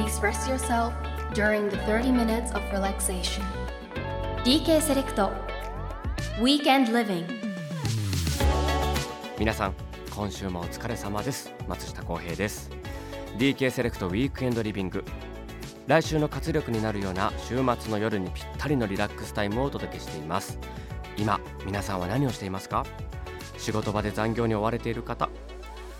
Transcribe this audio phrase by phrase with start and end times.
[0.00, 0.94] please rest yourself
[1.34, 3.42] during the 30 minutes of relaxation.
[4.44, 5.30] DK セレクト
[6.40, 7.26] Weekend Living.
[9.38, 9.74] 皆さん
[10.14, 11.52] 今週もお疲れ様です。
[11.68, 12.70] 松下洸平です。
[13.36, 15.04] DK セレクトウィークエンドリビング
[15.86, 20.58] 来週の活力になるような週末の夜にぴったりのリラックスタイムをお届けしています。
[21.18, 22.86] 今皆さんは何をしていますか？
[23.58, 25.28] 仕事場で残業に追われている方。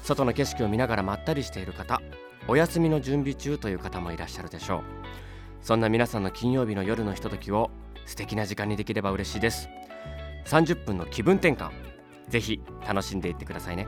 [0.04, 2.00] 外の景色を見ながらまったりしている方。
[2.48, 4.82] お休みの準備中という方もいらっしゃるでしょう。
[5.62, 7.70] そんな皆さんの金曜日の夜のひとときを
[8.06, 9.68] 素敵な時間にできれば嬉しいです。
[10.46, 11.70] 30分の気分転換
[12.28, 13.86] ぜひ楽しんでいってくださいね。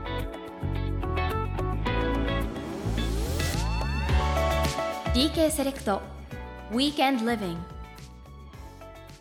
[5.13, 6.01] DK セレクト
[6.71, 7.57] Weekend Living.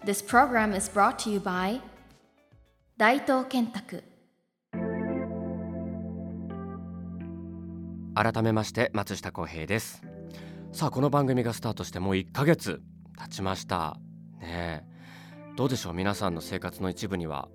[0.04, 1.80] This program is brought to you by
[2.96, 4.02] 大東建託
[8.14, 10.02] 改めまして松下洸平です。
[10.72, 12.82] さあこの番組がスタートしてもう1ヶ月
[13.18, 13.96] 経ちました。
[14.38, 15.56] ねえ。
[15.56, 15.94] どうでしょう？
[15.94, 17.48] 皆さんの生活の一部には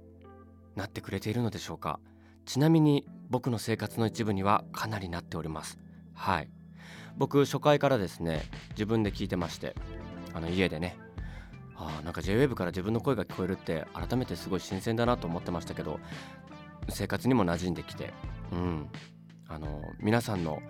[0.75, 1.99] なってくれているのでしょうか？
[2.45, 5.77] ちなみに僕の生活の一部にはかなりなっております。
[6.16, 6.49] はい。
[7.17, 9.75] 僕初回からですね自分で聞いてまして
[10.33, 10.97] あの家でね。
[11.75, 15.99] あなんか JWAVE から自分の声が聞こえるって改めてすごい新鮮だなと思ってましたけど
[16.89, 18.11] 生活にも馴染んできて
[18.52, 18.89] うん。
[19.50, 20.62] あの皆さんの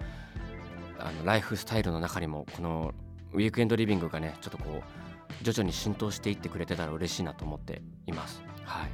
[0.99, 2.93] あのライフスタイルの中にもこの
[3.33, 8.41] ウィークエンドリビングがねちょっとこう徐々に浸透していってくれてたら嬉しいなと思っています。
[8.63, 8.89] はい。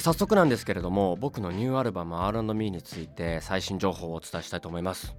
[0.00, 5.14] 早速なんですけれども僕のニューアルバム R&Me について最新情報をお伝えしたいと思います。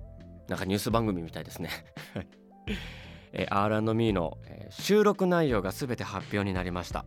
[0.47, 1.69] なんかニュース番組みたいですね。
[3.33, 7.03] え R&Me の、え収録内容が全て発表になりました、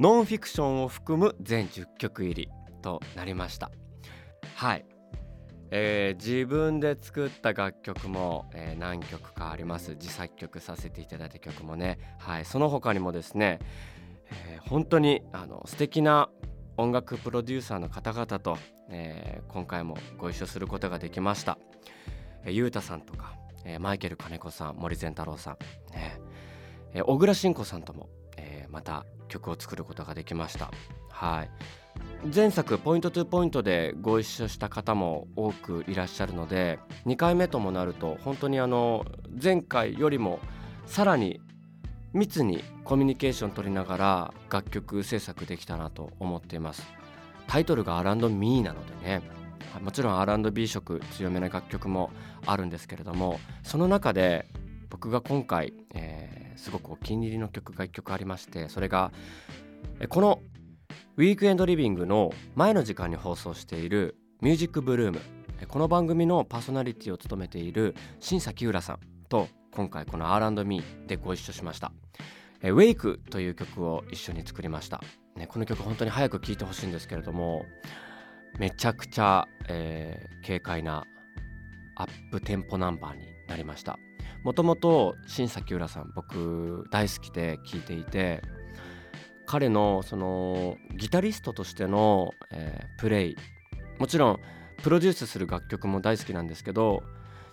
[0.00, 2.48] ノンフィクションを含む全10曲入り
[2.80, 3.70] となりました。
[4.54, 4.84] はい、
[5.70, 9.92] えー自分で作った楽曲も、えー何曲かあります。
[9.92, 11.98] 自作曲させていただいた曲もね。
[12.18, 12.44] はい。
[12.44, 13.58] その他にもですね、
[14.30, 16.28] えー本当にあの素敵な
[16.76, 21.58] 音楽プロデューサーの方々と、えー今回もご一緒することができました、
[22.44, 25.56] えー、ゆうたさんとか、えーマイケル金子さん森善太郎さん、
[25.92, 26.20] ね。
[26.92, 30.70] えー小倉慎子さんとも、えーまた曲を作ることができました。
[31.10, 31.50] はい。
[32.34, 39.06] 前作ポイントトゥポイントでご一緒した方も多くいらっしゃるので2回目ともなると本当にあの
[39.42, 40.38] 前回よりも
[40.86, 41.40] さらに
[42.12, 46.82] 密にコミュニケーション取りながら楽曲制作できたなと思っています。
[47.46, 49.22] タイトルが R&Me なのでね。
[49.80, 52.10] もちろん R&B 色強めな楽曲も
[52.44, 54.48] あるんですけれどもその中で
[54.88, 59.10] 僕が今回、えーすごくお気に入りの曲が1曲ありましてそれが
[60.10, 60.40] この
[61.16, 65.20] ウィークエンドリビングの前の時間に放送しているミュージックブルーム。
[65.66, 68.98] この番組のパーソナリティを務めている新崎浦さん
[69.28, 71.92] と今回この R&Me でご一緒しました。
[72.62, 75.00] え Wake という曲を一緒に作りました、
[75.34, 77.64] ね、この曲本当に早く聴いてほしいんですけれども
[78.58, 81.04] めちゃくちゃ、えー軽快な
[81.96, 83.98] アップテンポナンバーになりました。
[84.42, 88.42] もともと新崎浦さん僕大好きで聴いていて
[89.50, 93.36] 彼のそのギタリストとしての、えープレイ
[93.98, 94.38] もちろん
[94.80, 97.02] プロデュースする楽曲も大好きなんですけど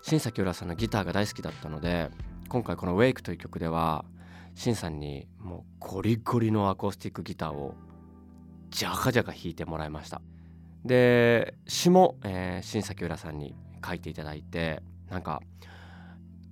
[0.03, 2.11] 新崎浦さんのギターが大好きだったので
[2.49, 4.05] 今回この「Wake」という曲では
[4.53, 7.73] 新さんにもうゴリゴリのアコースティックギターを
[8.69, 10.21] ジャカジャカ弾いてもらいました。
[10.85, 15.41] で詩も、えー新崎浦さんに書いていただいてなんか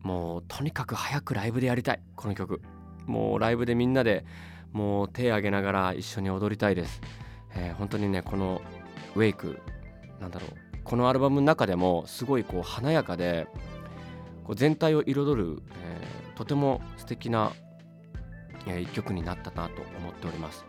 [0.02, 2.64] もうとにかく早くライブでやりたいこの曲。
[3.06, 4.26] もうライブでみんなで
[4.76, 7.02] もう手挙げながら一緒に踊りたいです、
[7.56, 8.62] えー本当にねこの
[9.16, 9.62] 「ウェイク
[10.20, 10.50] なんだろう
[10.84, 13.48] このアルバムの中でもすごいこう華やかで
[14.44, 17.54] こう全体を彩る、えーとても素敵な、
[18.68, 20.66] えー一曲になったなと思っております。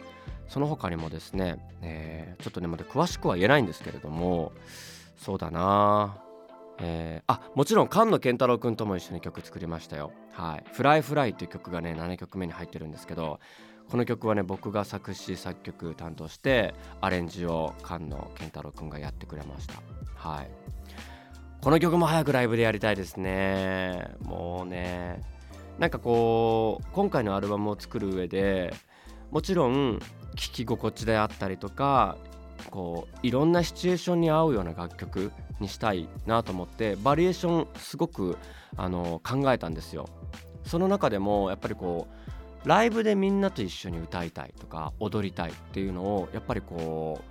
[0.46, 4.52] その他にもですね、えーちょっとねまだ詳しくは言えないんですけれども
[5.16, 6.19] そうだな
[6.78, 13.40] えーあもちろん菅野健太郎くんとも一緒に曲作りましたよ「はい、フライフライ」という曲がね7曲目に入ってるんですけど
[13.90, 19.74] この曲はね僕が作詞作曲担当してアレンジを菅野健太郎くんがやってくれました。
[20.14, 20.50] はい。
[21.60, 24.14] この曲も早くライブでやりたいですね。
[24.22, 25.20] もうね
[25.78, 28.74] なんかこう今回のアルバムを作る上で
[29.30, 30.00] もちろん
[30.36, 32.16] 聴き心地であったりとか
[32.70, 38.36] こういろんなシチュエーションに合うような楽曲にしたいなと思ってバリエーションすごく
[38.76, 40.08] あの考えたんですよ。
[40.64, 42.35] その中でもやっぱりこう
[42.66, 47.22] ライブでみんなと一緒に歌いたいとか踊りたいっていうのをやっぱりこ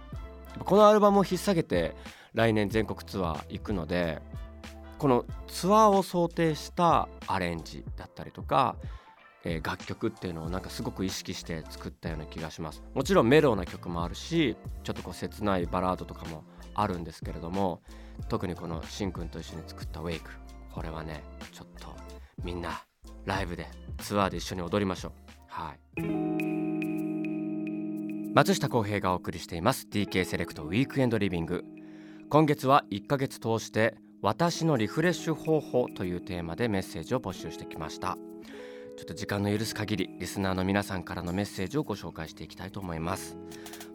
[0.58, 1.94] うこのアルバムを引っ提げて
[2.34, 4.22] 来年全国ツアー行くので
[4.98, 8.78] このツアーを想定したアレンジだったりとか、
[9.44, 12.82] えー、楽曲っていうのをなんかすごく意識して作ったような気がします。
[12.94, 16.46] もちろんメローな曲もあるしちょっとこう切ないバラードとかも
[16.76, 17.82] あるんですけれども
[18.30, 20.32] 特にこのしんくんと一緒に作った「ウェイク」
[20.74, 21.94] これはねちょっと
[22.42, 22.86] みんな
[23.26, 23.68] ライブで
[23.98, 25.25] ツアーで一緒に踊りましょう。
[25.56, 25.80] はい。
[28.34, 29.88] 松下洸平がお送りしています。
[29.90, 31.64] DK セレクトウィークエンドリビング。
[32.30, 38.18] 今月は1ヶ月通して私のリフレッシュ方法というテーマでメッセージを募集してきました。
[38.98, 43.38] ちょっと時間の許す限りリスナーの皆さんからのメッセージをご紹介していきたいと思います。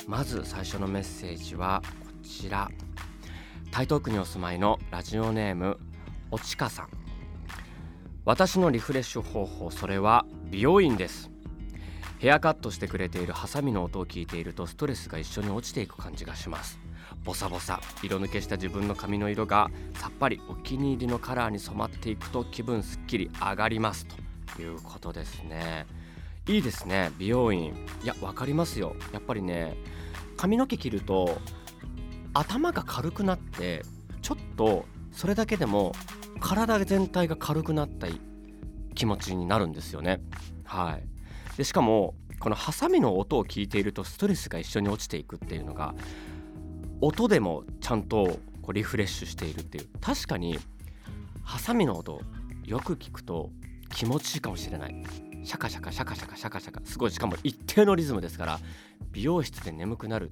[0.07, 2.71] まず最初のメッセージはこちら。
[3.71, 5.77] 台東区にお住まいのラジオネーム
[6.31, 6.89] おちかさん。
[8.25, 11.31] 私のリフレッシュ方法それは美容院です。
[12.21, 16.79] ヘアカットしてくれているハサミの音を聞いているとストレスが一緒に落ちていく感じがします。
[17.25, 24.07] ボサボサ色抜けした自分の髪の色がさっぱりお気に入りのカラーに染まっていくと気分すっきり上がります。
[24.55, 25.87] ということですね。
[26.47, 27.75] いいですね美容院。
[28.05, 28.95] いや分かりますよ。
[29.15, 29.75] やっぱりね
[30.37, 31.39] 髪の毛切ると
[32.35, 33.83] 頭が軽くなって
[34.21, 35.93] ちょっとそれだけでも
[36.39, 38.09] 体全体が軽くなった
[38.95, 40.21] 気持ちになるんですよね。
[40.65, 41.20] はい。
[41.57, 45.95] でしかもこのハサミの音を聞いているとストレスが一緒に落ちていくっていうのが
[47.01, 49.89] 音でもちゃんとこうリフレッシュしているっていう。
[50.01, 50.59] 確かに
[51.43, 52.21] ハサミの音
[52.65, 53.51] よく聞くと
[53.95, 55.05] 気持ちいいかもしれない。
[55.43, 56.81] シャカシャカシャカシャカシャカシャカ。
[56.85, 58.61] すごいしかも一定のリズムですから
[59.13, 60.31] 美容室で眠くなる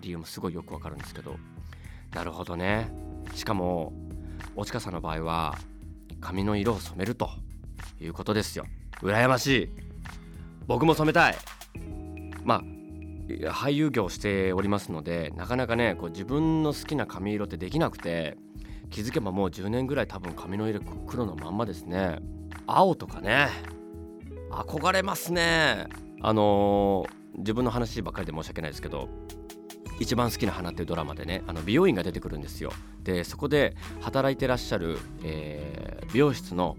[0.00, 1.36] 理由もすごいよくわかるんですけど。
[2.12, 2.90] なるほどね。
[3.34, 3.92] しかも
[4.56, 5.58] お近さんの場合は
[6.20, 7.30] 髪の色を染めると
[8.00, 8.66] いうことですよ。
[9.02, 9.85] 羨ましい。
[10.66, 11.36] 僕も染めたい。
[12.44, 12.62] まあ
[13.52, 18.36] 俳優業をしておりますのでなかなかねこう自分の好きな髪色ってできなくて
[18.90, 22.20] 気づけばもう10年ぐらい多分髪の色黒のまんまですね。
[22.66, 23.48] 青とかね
[24.50, 25.88] 憧れますね。
[26.22, 29.08] あのー、自分の話ばっかりで申し訳ないですけど
[30.00, 32.72] 一番好きな花っていうドラマでねあの美容院が出てくるんですよ。
[33.02, 36.76] でそこで働いてらっしゃる、えー、美容室の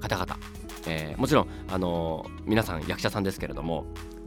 [0.00, 0.36] 方々、
[0.86, 3.86] えー、もちろん、あのー、皆さん役者さんですけれども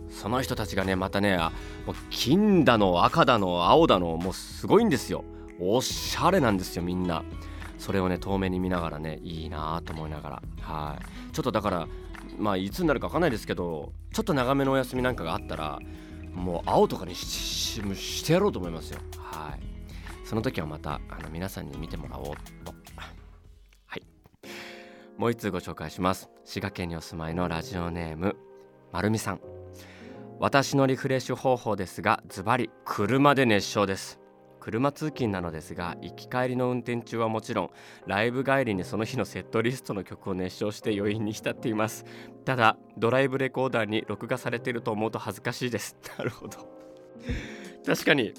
[0.10, 1.38] その人たちがねまたね
[1.86, 5.24] もう金だの赤だの青だのもうすごいんですよ。
[5.62, 7.24] おしゃれなんですよみんな。
[7.78, 10.42] それをね遠目に見ながらねいいなと思いながら。
[10.62, 11.34] はい。
[11.34, 11.88] ちょっとだから
[12.38, 15.80] まあいつになるか分かんないですけどちょっと長めのお休みなんかがあったら
[16.34, 19.00] もう青とかにしてやろうと思いますよ。
[19.18, 19.60] はい。
[20.26, 22.26] その時はまたあの皆さんに見てもらおう
[22.64, 22.74] と
[25.20, 26.30] もう一通ご紹介します。
[26.46, 28.38] 滋賀県にお住まいのラジオネーム
[28.94, 29.42] まるみさん。
[30.40, 34.18] 私のリフレッシュ方法ですがズバリ車で熱唱です。
[34.62, 37.70] 車通勤なのですが行き帰りの運転中はもちろん
[38.08, 42.06] ライブ帰りにその日のセットリストの曲を熱唱して余韻に浸っています。
[42.46, 45.98] ただドライブレコーダーに録画されていると思うと恥ずかしいです。
[46.18, 46.60] なるほど。
[47.86, 48.34] 確かに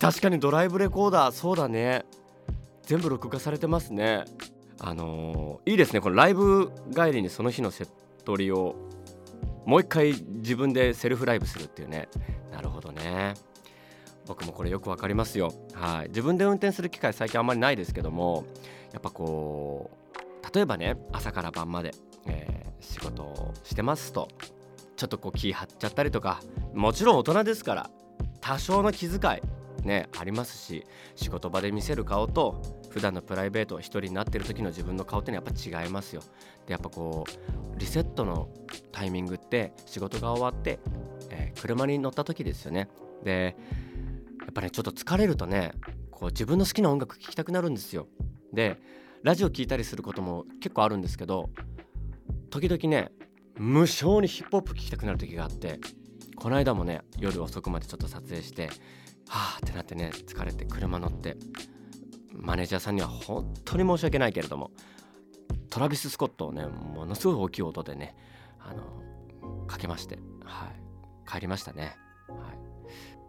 [0.00, 2.04] 確かにドライブレコーダーそうだね。
[2.82, 4.24] 全部録画されてますね。
[4.80, 6.00] あのー、いいですね。
[6.00, 7.88] このライブ帰りにその日のセッ
[8.24, 8.74] トリを
[9.66, 12.08] もう一回自分でセルフライブするっていうね。
[12.50, 13.34] なるほどね。
[14.26, 15.52] 僕もこれよくわかりますよ。
[15.74, 16.08] はい。
[16.08, 18.44] 自分で運転する機会最近あんまりないですけども
[18.92, 21.92] やっぱこう例えばね朝から晩まで、
[22.26, 24.28] えー、仕事をしてますと
[24.96, 26.40] ちょっとこう気張っちゃったりとか
[26.74, 27.90] もちろん大人ですから
[28.40, 29.38] 多少の気遣
[29.82, 30.84] いねありますし
[31.16, 36.22] 仕事場で見せる顔と普段のプライベート一人になってる時の自分の顔ってのはやっぱ違いますよ。
[36.66, 38.50] でやっぱこうリセットの
[38.92, 40.80] タイミングって仕事が終わって、
[41.30, 42.88] えー、車に乗った時ですよね。
[43.24, 43.56] で
[44.40, 45.72] やっぱねちょっと疲れるとね
[46.10, 48.08] こう自分の好きな音楽聴きたくなるんですよ。
[48.52, 48.76] で
[49.22, 51.50] ラジオ聴いたりすることも結構あるんですけど
[52.50, 53.12] 時々ね
[53.56, 55.78] 無性にヒップホップ聴きたくなる時があって
[56.36, 58.68] この間もね夜遅くまでちょっと撮影して
[59.28, 61.36] はあってなってね疲れて車乗って
[62.32, 64.70] マネージャーさんには本当に申し訳ないけれども
[65.68, 68.16] トラビス・スコットをねものすごい大きい音でね
[68.60, 71.96] あのかけまして、はい、帰りましたね。
[72.28, 72.60] はい。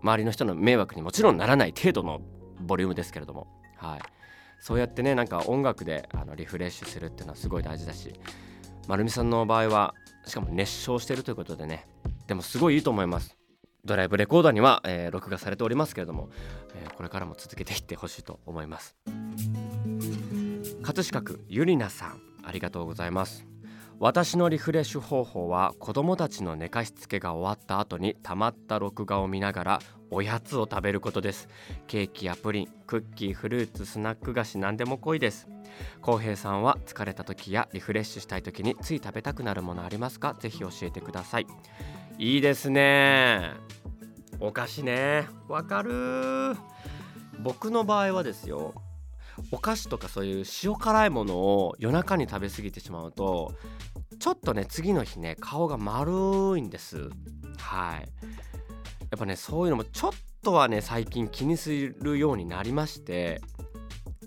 [0.01, 2.21] 周りの人の迷惑にもちろんならない程度の
[2.59, 3.99] ボリュームですけれども、はい、
[4.59, 8.13] そうやってねなんか音楽であのリフレッシュするっていうのはすごい大事だし
[8.87, 9.93] 丸美さんの場合は
[10.25, 11.87] しかも熱唱してるということでね
[12.27, 13.40] でもすごいいいと思います。
[13.83, 16.29] ドライブレコーダーには、えー、録画されておりますけれども、
[16.75, 18.95] えー、これからも続けていってほしいと思います。
[20.83, 23.45] 葛飾区ゆりなさんありがとうございます。
[23.99, 31.47] 私のリフレッシュ方法は子供たちの寝かしつけが終わった後にたまった録画を見ながらおやつを食べることです。
[31.85, 35.47] ケーキやプリンクッキーフルーツスナック菓子何でも濃いです。
[36.01, 40.35] 浩平さんは疲れた時やリフレッシュしたい時につい食べたくなるものありますか？
[40.39, 41.47] ぜひ教えてください。
[42.21, 43.49] いいですね。
[44.39, 45.27] お菓子ね。
[45.47, 46.55] わかる。
[47.39, 48.75] 僕の場合はですよ
[49.51, 53.55] お菓子とかそういう塩辛いものを夜中に食べ過ぎてしまうと
[54.19, 57.09] ちょっとね次の日ね顔が丸いんです。
[57.57, 58.01] はい。
[58.01, 58.05] や
[59.15, 60.11] っぱねそういうのもちょっ
[60.43, 63.41] とはね最近気にするようになりまして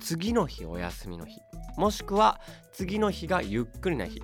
[0.00, 1.38] 次の日お休みの日
[1.76, 2.40] もしくは
[2.72, 4.20] 次の日がゆっくりな日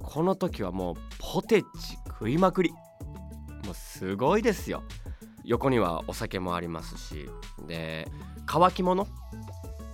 [0.00, 1.66] この時はもうポテチ
[2.06, 2.70] 食いまくり。
[3.70, 4.82] もうすごいですよ。
[5.44, 7.28] 横にはお酒もありますし。
[7.68, 8.08] で
[8.46, 9.06] 乾き物？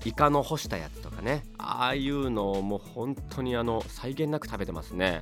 [0.06, 1.42] イカの干したやつとかね。
[1.58, 5.20] ああいうのをもう本当にあの際限なく食べてますね。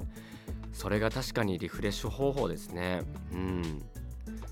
[0.72, 3.02] それが確かにリフレッシュ方法ですね。
[3.32, 3.82] うん。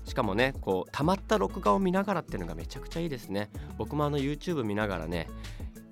[0.03, 3.49] しかもねこうたまった録画を見ながらっていうのがめちゃくちゃいいですね。
[3.77, 5.29] 僕もあの YouTube 見ながらね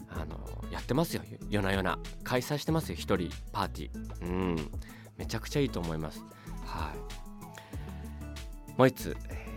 [0.10, 0.38] あの
[0.70, 1.22] やってますよ。
[1.50, 1.98] 夜な夜な。
[2.26, 2.96] 開催してますよ。
[2.96, 4.26] 一人パーティー。
[4.26, 4.72] うん。
[5.16, 6.26] めちゃくちゃいいと思います。
[6.66, 7.21] はい。
[8.78, 9.48] もう一つ、え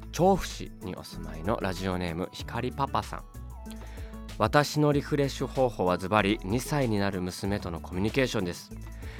[0.00, 3.24] ー、調布市にお住まいのラジオネームひかりパパさん。
[4.38, 8.70] 私のリフレッシュ方法はズバリ2歳になる娘とのコミュニケーションです。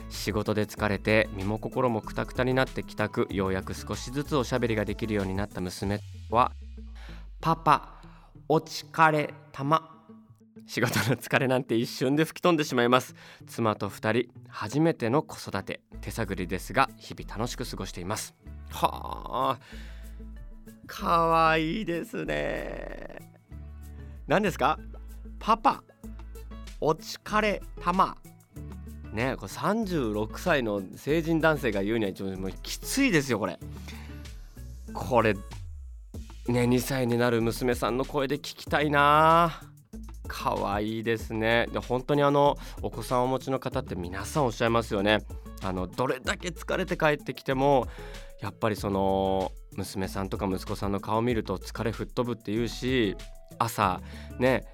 [0.08, 6.00] 仕事で疲れて身も心もクタクタになって帰宅ようやく少しずつおしゃべりができるようになった娘
[6.30, 6.52] は
[7.40, 8.02] パパ
[8.48, 9.88] お疲れたま。
[10.66, 13.14] 仕事の疲れなんて一瞬で吹き飛んでしまいます。
[13.46, 18.34] 妻と2人初めての子育て手探りですが日々楽しく過ごしています。
[18.72, 19.58] はあ
[20.86, 23.18] かわいいですね。
[24.26, 24.78] 何ですか？
[25.38, 25.82] パパ
[26.80, 28.16] お疲れたま
[29.12, 33.58] ねこれ36歳の成人男性が言うには一応もうきついですよこれ。
[34.92, 35.40] これね
[36.48, 39.60] 2歳になる娘さんの声で聞きたいな。
[40.28, 41.68] 可愛いですね。
[41.72, 45.18] で本当にあのお子さんをお持ちの方って皆さんおっしゃいますよね。
[45.62, 47.86] あのどれだけ疲れて帰ってきても
[48.42, 53.16] やっぱりその娘さんとか息子さんの顔を見ると疲れ吹っ飛ぶっていうし
[53.58, 54.00] 朝
[54.38, 54.64] ね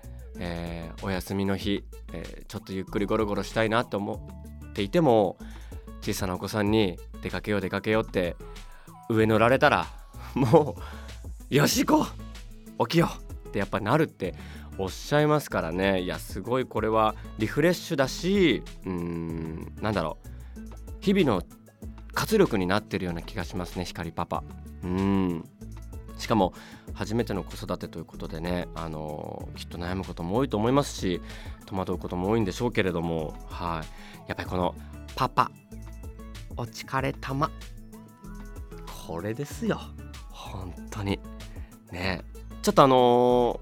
[0.40, 4.30] えー、お休みの日、えー、ちょっとゆっくりゴロゴロしたいなと思
[4.68, 5.36] っていても
[6.00, 8.36] 小さなお子さんに出かけよう出かけようって
[9.08, 9.86] 上乗られたら
[10.34, 10.76] も
[11.50, 12.06] うよし行こ
[12.78, 13.08] う起きよ
[13.44, 14.34] うってやっぱなるって
[14.78, 16.02] おっしゃいますからね。
[16.02, 20.28] いやすごいこれはリフレッシュだしうーんなんだろう。
[21.00, 21.42] 日々の
[22.18, 24.42] 活力になってるような気がしますね光パパ。
[24.82, 25.44] うん。
[26.18, 26.52] しかも
[26.92, 31.20] 初めての子育てということでね、あのきっと悩むことも多いと思いますし
[31.66, 34.74] 戸惑うことも多いんでしょうけれども、はい、やっぱりこの
[35.14, 35.48] 「パパ。
[36.56, 37.52] お疲れたま」
[39.06, 39.78] これですよ。
[40.28, 41.20] 本当に。
[41.92, 42.22] ね。
[42.62, 43.60] ちょっとあの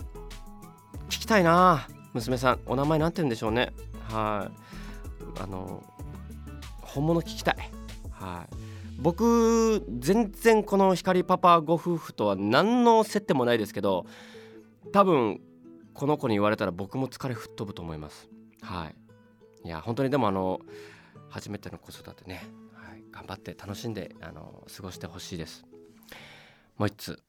[1.02, 1.86] ー、聞きたいな。
[2.14, 3.74] 娘さんお名前なんて言うんでしょうね。
[4.08, 4.50] は
[5.36, 5.42] い。
[5.42, 7.56] あのー、本物聞きたい。
[8.18, 8.56] はい。
[8.98, 14.06] 僕全然この光パパご夫婦とは何の接点もないですけど
[14.90, 15.40] 多分
[15.92, 18.28] この子に言われたら僕も疲れ吹っ飛ぶと思います。
[18.62, 18.96] はい。
[19.66, 20.60] いや本当にでもあの
[21.28, 25.64] 初めての子育てね、はい、頑張って楽しんであの過ごしてほしいです。
[26.76, 27.22] もう一つ。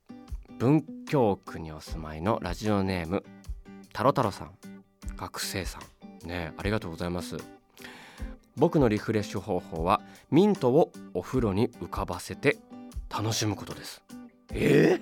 [0.60, 3.24] 文京区にお住まいのラジオネーム
[3.94, 4.52] タロタロさん。
[5.16, 5.80] 学生さ
[6.24, 6.28] ん。
[6.28, 7.57] ねありがとうございます。
[8.58, 12.58] 僕のリフレッシュ方法はミントをお風呂に浮かばせて
[13.10, 14.04] 楽しむことです。
[14.52, 15.00] え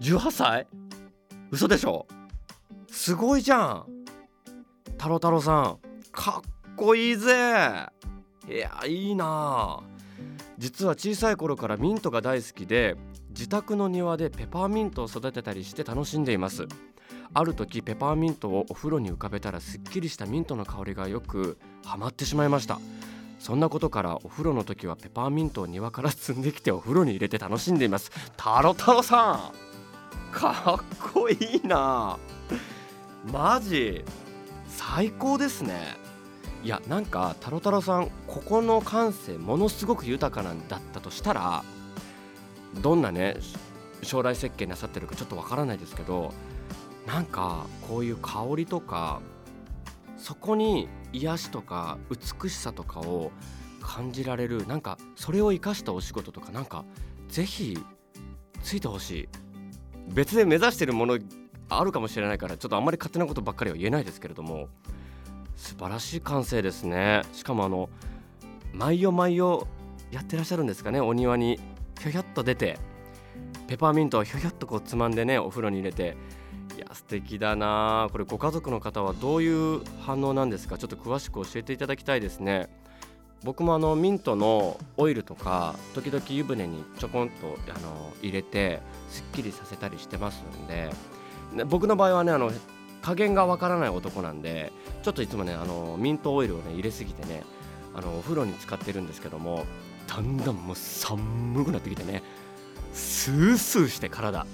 [0.00, 0.66] ー、18歳？
[1.50, 2.06] 嘘でしょ？
[2.88, 3.86] すごいじゃん。
[4.92, 5.78] 太郎太郎さん
[6.12, 7.32] かっこいいぜ。
[8.48, 9.80] いやいいな。
[10.58, 12.96] 実は小さい頃からミントが大好きで
[13.30, 16.68] 自宅の庭でペパーミントを育てたりして楽しんでいます。
[17.34, 22.78] ある時ペパーミントをお風呂に浮かべたらすっきりしたミントの香りがよくハマってしまいました。
[23.38, 28.10] そんなことからお風呂の時はペパーミントを庭から摘んできてお風呂に入れて楽しんでいます。
[28.36, 29.52] タロタロさ
[30.30, 32.18] んかっこいいな。
[33.32, 34.04] マジ
[34.68, 35.96] 最高ですね。
[36.62, 41.64] いやなんかタロタロさんここの感性ものすごく豊かなんだったとしたら
[42.80, 43.36] どんなね
[44.04, 46.32] 将来設計なさってるかちょっとわからないですけど
[47.06, 49.20] なんかこういう香りとか
[50.16, 53.32] そこに癒しとか美しさとかを
[53.80, 56.84] 感じられるなんかそれを生かしたお仕事とかなんか
[57.28, 57.76] ぜひ
[58.62, 59.28] ついてほしい。
[60.08, 61.18] 別で目指してるもの
[61.68, 64.68] あるかもしれないからちょっとあんまり勝手なことばっかりは言えないですけれども
[65.56, 67.22] 素晴らしい感性ですね。
[67.32, 67.88] しかもあの
[68.72, 69.64] 毎夜毎夜
[70.10, 71.58] やってらっしゃるんですかねお庭に
[72.00, 72.78] ひょひょっと出て
[73.66, 76.16] ペパーミントをひょひょっとこうつまんでねお風呂に入れて
[76.76, 78.08] いや素敵だな。
[78.12, 80.78] これご家族の方はどういう反応なんですか？
[80.78, 82.68] ちょっと詳しく教えていただきたいですね。
[83.44, 90.90] 僕もあのミントのオイルとか時々湯船にちょこんとあの入れてすっきりさせたりしてますんで。
[91.66, 92.50] 僕の場合はねあの
[93.02, 97.42] 加減がわからない男なんでちょっといつもねあのミントオイルをね入れすぎてね
[97.94, 99.66] あのお風呂に使ってるんですけども
[100.06, 102.22] だんだんもう寒くなってきてね
[102.94, 104.46] スースーして体。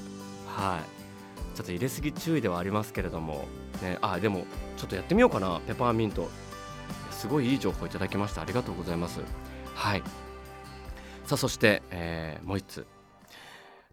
[0.47, 0.98] はい。
[1.59, 3.49] ちょっと入れすぎ注意ではありますけれども
[3.83, 4.45] ねあでも
[4.77, 5.61] ちょっとやってみようかな。
[5.67, 6.31] ペパーミント。
[7.11, 8.43] すごいいい情報いただきました。
[8.43, 9.19] ありがとうございます。
[9.75, 10.03] はい。
[11.27, 12.87] さあそして、えー、もう一つ。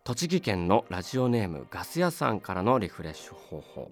[0.04, 3.92] 栃木県のラジオネームガス屋さんからのリフレッシュ方法。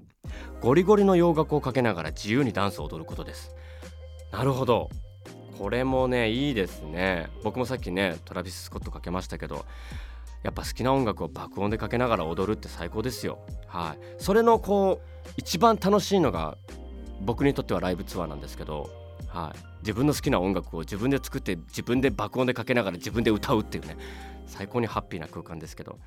[0.62, 3.56] ゴリゴリの洋楽をかけながら自由にダンスを踊ることです。
[4.32, 4.92] なるほど。
[5.58, 7.32] これもねいいですね。
[7.44, 9.66] 僕もさっきねトラビス・スコットかけましたけど
[10.44, 13.40] やっぱ好きな音楽を爆音でかけながら踊るって最高ですよ。
[13.68, 14.06] はい。
[14.18, 16.58] それのこう一番楽しいのが
[17.22, 18.90] 僕にとってはライブツアーなんですけど
[19.34, 23.98] はい、自分の好きな音楽を自分で作って自分で爆音でかけながら自分で歌うっていうね
[24.46, 25.98] 最高にハッピーな空間ですけど。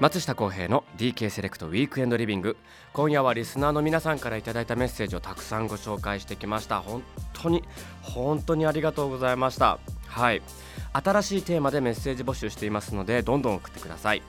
[0.00, 2.56] 松下洸平の DK セレクトウィークエンドリビング
[2.92, 6.80] 今夜はリスナーの皆さんから頂いたメッセージをたくさんご紹介してきました。
[6.80, 7.62] 本当に
[8.02, 9.78] 本当にありがとうございました。
[10.14, 10.42] はい。
[10.92, 14.22] 新しいテーマでメッセージ募集していますのでどんどん送ってください。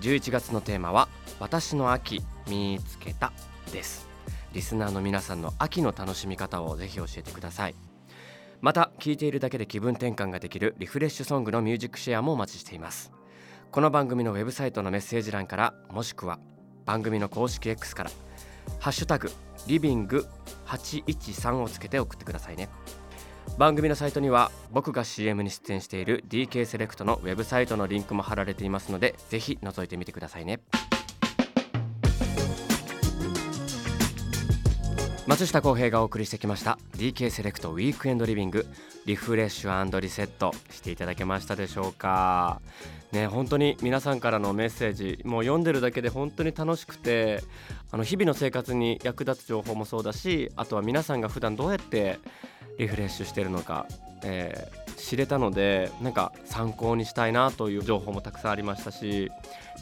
[0.00, 1.08] 11月のテーマは
[1.40, 3.32] 私の秋見つけた
[3.72, 4.06] です。
[4.52, 7.74] リスナーの皆さんの秋の楽しみ方をぜひ教えてください。
[8.60, 13.10] また聴いているだけで気分転換ができるリフレッシュソングのミュージックシェアもお待ちしています。
[13.70, 16.38] この番組のウェブサイトのメッセージ欄からもしくは
[16.84, 18.10] 番組の公式 X から
[18.78, 19.32] 「ハッシュタグ
[19.66, 20.26] リビング
[20.66, 22.68] 813」をつけて送ってくださいね。
[23.58, 30.60] 番組のサイトには僕が CM に出演している DK セレクトのウェブサイトのリンクも貼られていますのでぜひ覗いてみてくださいね。
[35.26, 38.66] 松下洸平がお送りしてきました DK セレクトウィークエンドリビング
[39.06, 42.60] リフレッシュリセットしていただけましたでしょうか
[43.10, 47.42] ね本当に皆さんからのメッセージもう読んでるだけで本当に楽しくて
[47.90, 52.18] あの日々の生活に役立つ情報もそうだしあとは皆さんが普段どうやって
[52.78, 53.86] リフレッシュしてるのか、
[54.22, 59.30] えー、知れたのでなんか参考にしたいなという情報もたくさんありましたし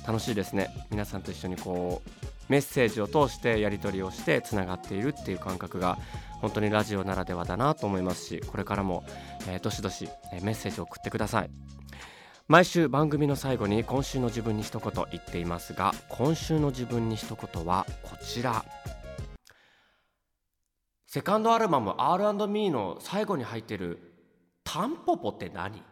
[0.06, 0.68] 楽しいですね。
[0.90, 5.96] 皆さんと一緒にこうメッセージを通してやり取りをしてつながっているっていう感覚が
[6.40, 9.04] 本当にラジオならではだなと思いますしこれからも、
[9.48, 10.08] えー、どしどし、
[10.42, 11.50] メッセージを送ってください。
[12.48, 18.64] 毎週番組の最後に今週の自分に一言言っていますが今週の自分に一言はこちら。
[21.12, 23.98] セカンドアルバム R&Me の最後に入ってる
[24.64, 25.82] タンポポって何？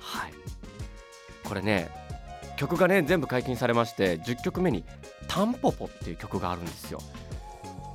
[0.00, 0.32] はい。
[1.44, 1.90] これね
[2.56, 4.82] 曲がね全部解禁されまして10曲目に
[5.28, 7.00] 「タンポポ」っていう曲があるんですよ。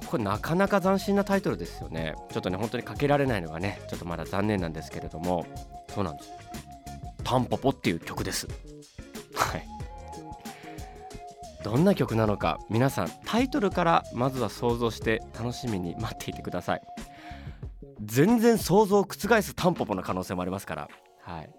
[0.06, 2.14] これなかなか斬新なタイトルですよね。
[2.32, 5.48] ちょっとね本当にかけられないのがねちょっとまだ残念なんですけれども。
[5.90, 6.30] そうなんです。
[7.24, 8.48] タンポポっていう曲です。
[9.34, 9.75] はい。
[11.66, 16.82] どんな曲なのか皆さんタイトルからまずは想像して楽しみに待っていてください。
[18.04, 20.88] 全然想像を覆すタンポポの可能性もありますから。
[21.22, 21.50] はい。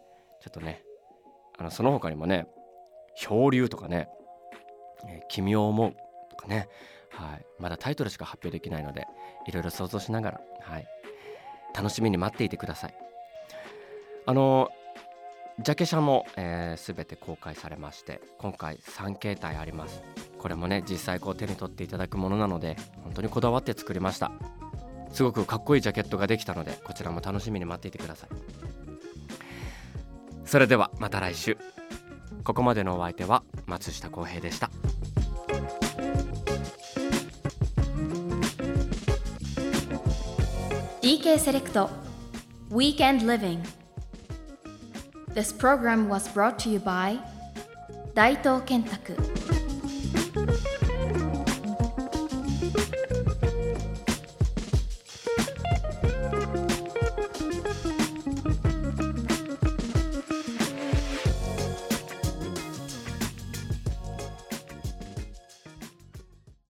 [0.40, 0.85] ちょっとね
[1.59, 2.47] あのその他にもね
[3.16, 4.09] 漂流とかね、
[5.09, 5.97] えー、君を思う
[6.31, 6.69] とかね、
[7.11, 9.09] はい、まだタイトルしか発表できないので
[9.49, 10.87] いろいろ想像しながら、はい、
[11.75, 12.95] 楽しみに待っていてください。
[14.25, 14.71] あの
[15.59, 20.03] ジャケ写も、えー、全て公開されまして今回3形態あります。
[20.38, 24.31] これもね実際こう手に取っていただくものなので本当にこだわって作りました。
[25.12, 28.31] すごくかっこいいジャケットができたのでこちらも楽しみに待っていてください。
[30.45, 31.57] それではまた来週。
[32.45, 34.71] ここまでのお相手は松下洸平でした。
[41.01, 41.88] DK セレクト
[42.71, 43.86] Weekend Living
[45.37, 47.18] This program was brought to you by
[48.14, 49.45] Daito Kentaku.